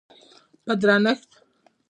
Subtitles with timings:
[0.65, 1.29] په درنښت